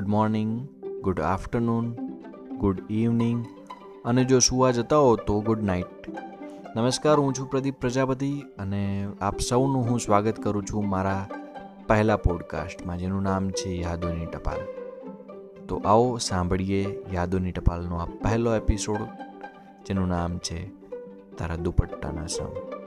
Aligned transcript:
Morning, 0.00 0.68
good 1.02 1.20
afternoon, 1.20 1.94
good 2.58 2.82
evening 2.90 3.46
અને 4.04 4.24
જો 4.24 4.38
સુવા 4.38 4.70
જતા 4.70 4.96
હો 4.96 5.16
તો 5.16 5.40
ગુડ 5.40 5.62
નાઇટ. 5.62 6.08
નમસ્કાર, 6.76 7.18
હું 7.18 7.34
છું 7.34 7.50
પ્રદીપ 7.50 7.80
પ્રજાપતિ 7.80 8.42
અને 8.58 9.08
આપ 9.20 9.40
સૌનું 9.40 9.90
હું 9.90 10.00
સ્વાગત 10.00 10.42
કરું 10.42 10.64
છું 10.64 10.88
મારા 10.88 11.28
પહેલા 11.86 12.16
પોડકાસ્ટમાં, 12.16 12.98
જેનું 12.98 13.22
નામ 13.22 13.50
છે 13.50 13.68
યાદોની 13.68 14.26
ટપાલ. 14.26 14.60
તો 15.68 15.82
આવો 15.84 16.18
સાંભળીએ 16.18 16.98
યાદોની 17.12 17.52
ટપાલનો 17.52 17.96
આ 17.96 18.04
પહેલો 18.04 18.54
એપિસોડ, 18.54 19.00
જેનું 19.88 20.08
નામ 20.08 20.38
છે 20.38 20.68
તારા 21.38 21.56
દુપટ્ટાના 21.56 22.26
સમ. 22.26 22.81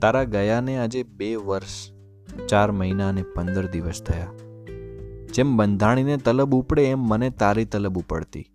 તારા 0.00 0.24
ગયાને 0.24 0.78
આજે 0.78 1.02
બે 1.02 1.36
વર્ષ, 1.36 1.92
ચાર 2.48 2.72
મહિના 2.72 3.08
અને 3.08 3.22
પંદર 3.22 3.66
દિવસ 3.66 4.02
થયા. 4.02 4.26
જેમ 5.34 5.56
બંધાણીને 5.56 6.16
તલબ 6.16 6.54
ઉપડે, 6.54 6.84
એમ 6.84 6.98
મને 6.98 7.30
તારી 7.30 7.64
તલબ 7.64 7.98
ઉપડતી. 7.98 8.46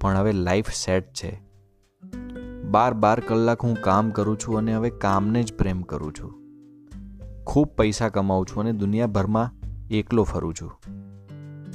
પણ 0.00 0.16
હવે 0.16 0.32
લાઈફ 0.32 0.68
સેટ 0.68 1.12
છે. 1.12 1.42
બાર 2.64 2.94
બાર 2.94 3.20
કલાક 3.20 3.60
હું 3.60 3.76
કામ 3.80 4.10
કરું 4.10 4.38
છું 4.38 4.58
અને 4.58 4.74
હવે 4.74 4.90
કામને 4.90 5.42
જ 5.42 5.54
પ્રેમ 5.54 5.82
કરું 5.82 6.12
છું. 6.12 6.42
ખૂબ 7.44 7.68
પૈસા 7.68 8.08
કમાઉં 8.08 8.46
છું 8.46 8.60
અને 8.60 8.72
દુનિયાભરમાં 8.72 9.52
એકલો 9.88 10.22
ફરું 10.22 10.54
છું. 10.54 10.72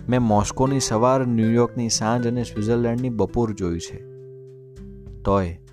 મેં 0.09 0.21
મોસ્કોની 0.21 0.79
સવાર 0.79 1.27
ન્યૂયોર્કની 1.27 1.89
સાંજ 1.89 2.27
અને 2.27 2.43
સ્વિટ્ઝરલેન્ડની 2.43 3.09
બપોર 3.09 3.53
જોયું 3.53 3.81
છે. 3.81 3.97
તોય 5.21 5.66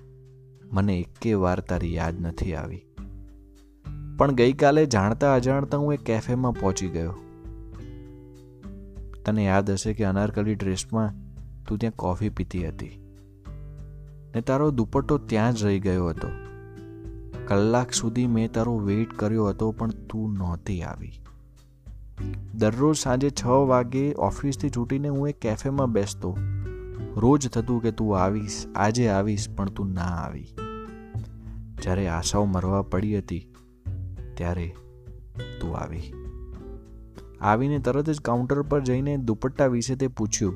મને 0.75 0.99
એકે 0.99 1.33
વાર 1.33 1.59
તારી 1.59 1.95
યાદ 1.95 2.21
નથી 2.21 2.55
આવી. 2.55 2.81
પણ 4.17 4.31
ગઈકાલે 4.31 4.85
જાણતા 4.85 5.33
અજાણતા 5.33 5.77
હું 5.77 5.93
એ 5.93 5.97
કેફેમાં 5.97 6.53
પહોંચી 6.53 6.87
ગયો. 6.87 7.15
તને 9.25 9.45
યાદ 9.45 9.71
હશે 9.71 9.93
કે 9.93 10.03
અનારકલી 10.03 10.55
ડ્રેસમાં 10.55 11.13
તું 11.67 11.77
ત્યાં 11.77 11.93
કોફી 11.95 12.29
પીતી 12.29 12.67
હતી. 12.67 13.01
ને 14.35 14.41
તારો 14.41 14.71
દુપટ્ટો 14.71 15.17
ત્યાં 15.17 15.53
જ 15.53 15.63
રહી 15.63 15.79
ગયો 15.79 16.07
હતો. 16.07 16.27
કલાક 17.47 17.91
સુધી 17.91 18.27
મેં 18.27 18.51
તારો 18.51 18.79
વેઇટ 18.79 19.13
કર્યો 19.13 19.45
હતો, 19.45 19.71
પણ 19.71 19.89
તું 19.89 20.33
નહોતી 20.33 20.83
આવી. 20.83 21.11
દરરોજ 22.55 22.97
સાંજે 22.97 23.29
છ 23.29 23.45
વાગે 23.45 24.13
ઓફિસથી 24.13 24.69
છૂટીને 24.69 25.07
હું 25.07 25.29
એક 25.29 25.39
કેફેમાં 25.39 25.91
બેસતો. 25.91 26.37
રોજ 27.15 27.49
થતું 27.49 27.81
કે 27.81 27.91
તું 27.91 28.19
આવીશ, 28.19 28.65
આજે 28.75 29.07
આવીશ, 29.07 29.49
પણ 29.55 29.69
તું 29.69 29.93
ના 29.93 30.01
આવી. 30.01 30.47
જ્યારે 31.85 32.07
આશાઓ 32.07 32.45
મરવા 32.45 32.81
પડી 32.81 33.17
હતી, 33.17 33.41
ત્યારે 34.33 34.75
તું 35.61 35.77
આવી. 35.77 36.13
આવીને 37.41 37.79
તરત 37.79 38.09
જ 38.09 38.21
કાઉન્ટર 38.21 38.61
પર 38.61 38.81
જઈને 38.81 39.17
દુપટ્ટા 39.17 39.67
વિશે 39.67 39.95
તે 39.95 40.07
પૂછ્યું, 40.07 40.55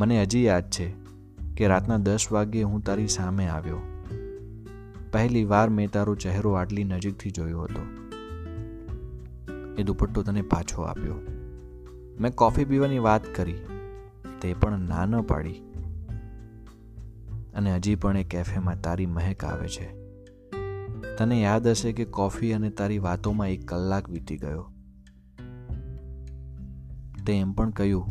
મને 0.00 0.22
હજી 0.22 0.44
યાદ 0.44 0.70
છે 0.70 0.86
કે 1.56 1.68
રાતના 1.68 1.96
દસ 1.96 2.26
વાગ્યે 2.32 2.62
હું 2.62 2.80
તારી 2.80 3.08
સામે 3.08 3.48
આવ્યો. 3.48 3.82
પહેલી 5.12 5.44
વાર 5.44 5.68
મેં 5.70 5.90
તારો 5.90 6.14
ચહેરો 6.14 6.52
આટલી 6.52 6.84
નજીકથી 6.84 7.30
જોયો 7.30 7.62
હતો. 7.62 7.84
એ 9.78 9.82
દુપટ્ટો 9.82 10.22
તને 10.22 10.42
પાછો 10.42 10.82
આપ્યો. 10.82 11.20
મેં 12.20 12.34
કોફી 12.34 12.64
પીવાની 12.64 12.98
વાત 12.98 13.34
કરી, 13.34 13.60
તે 14.40 14.54
પણ 14.54 14.88
ના 14.88 15.06
ન 15.06 15.20
પાડી. 15.20 15.65
અને 17.56 17.76
હજી 17.76 17.94
પણ 17.94 18.16
એ 18.16 18.24
કેફેમાં 18.24 18.80
તારી 18.82 19.06
મહેક 19.06 19.44
આવે 19.44 19.68
છે. 19.68 20.06
તને 21.18 21.42
યાદ 21.42 21.66
હશે 21.66 21.92
કે 21.92 22.04
કોફી 22.04 22.52
અને 22.52 22.70
તારી 22.70 22.98
વાતોમાં 22.98 23.48
એક 23.48 23.68
કલાક 23.68 24.10
વીતી 24.10 24.36
ગયો. 24.36 24.72
તે 27.26 27.32
એમ 27.32 27.52
પણ 27.52 27.70
કહ્યું 27.70 28.06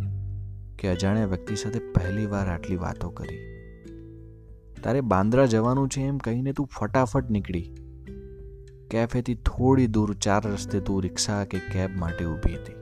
કે 0.75 0.87
અજાણ્યા 0.87 1.25
વ્યક્તિ 1.25 1.55
સાથે 1.55 1.79
પહેલી 1.79 2.25
વાર 2.25 2.47
આટલી 2.47 2.75
વાતો 2.75 3.09
કરી. 3.09 3.37
તારે 4.83 5.01
બાંદ્રા 5.01 5.45
જવાનું 5.45 5.89
છે 5.89 6.01
એમ 6.01 6.17
કહીને 6.17 6.53
તું 6.53 6.67
ફટાફટ 6.67 7.29
નીકળી. 7.29 7.75
કેફેથી 8.91 9.35
થોડી 9.35 9.87
દૂર 9.87 10.13
ચાર 10.13 10.47
રસ્તે 10.47 10.79
તું 10.79 11.01
રિક્ષા 11.01 11.45
કે 11.45 11.59
કેબ 11.59 11.89
માટે 11.99 12.25
ઊભી 12.25 12.55
હતી. 12.55 12.73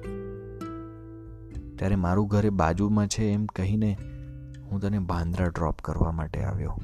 ત્યારે 1.75 1.95
મારું 1.95 2.28
ઘરે 2.28 2.50
બાજુમાં 2.50 3.07
છે 3.07 3.24
એમ 3.24 3.45
કહીને 3.45 3.97
હું 4.73 4.81
તને 4.81 5.00
બાંદ્રા 5.00 5.47
ડ્રોપ 5.47 5.75
કરવા 5.81 6.11
માટે 6.11 6.44
આવ્યો. 6.44 6.78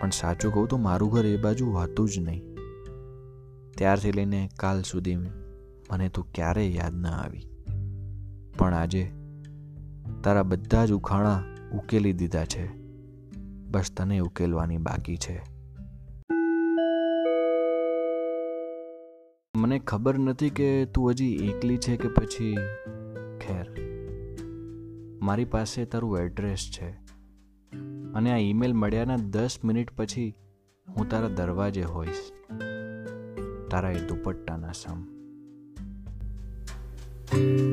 પણ 0.00 0.10
સાચું 0.10 0.54
કહું 0.54 0.68
તો 0.68 0.76
મારું 0.76 1.12
ઘર 1.12 1.26
એ 1.26 1.36
બાજુ 1.36 1.72
હતું 1.72 2.08
જ 2.08 2.18
નહીં. 2.18 2.42
ત્યારથી 3.76 4.12
લઈને 4.12 4.50
કાલ 4.58 4.82
સુધી 4.82 5.16
મને 5.16 6.08
તું 6.08 6.26
ક્યારેય 6.34 6.68
યાદ 6.68 6.94
ન 6.94 7.06
આવી. 7.06 7.42
પણ 8.58 8.74
આજે 8.74 9.12
તારા 10.24 10.42
બધા 10.42 10.86
જ 10.86 10.92
ઉખાણા 10.92 11.42
ઉકેલી 11.72 12.12
દીધા 12.12 12.44
છે. 12.44 12.68
બસ 13.70 13.92
તને 13.96 14.18
ઉકેલવાની 14.18 14.76
બાકી 14.76 15.16
છે. 15.16 15.42
મને 19.56 19.78
ખબર 19.78 20.18
નથી 20.18 20.50
કે 20.50 20.84
તું 20.84 21.10
હજી 21.10 21.34
એકલી 21.34 21.76
છે 21.76 21.96
કે 21.96 22.08
પછી? 22.08 22.56
ખેર. 23.38 23.83
મારી 25.24 25.44
પાસે 25.44 25.84
તારું 25.84 26.18
એડ્રેસ 26.18 26.70
છે. 26.72 26.88
અને 28.14 28.32
આ 28.32 28.36
ઈમેલ 28.36 28.72
મળ્યાના 28.72 29.16
દસ 29.16 29.58
મિનિટ 29.64 29.90
પછી 29.96 30.34
હું 30.96 31.08
તારા 31.08 31.28
દરવાજે 31.28 31.82
હોઈશ. 31.82 32.32
તારા 33.70 33.90
એ 33.90 34.00
દુપટ્ટાના 34.00 34.72
સમ. 34.72 35.04
thank 37.32 37.60
you 37.60 37.63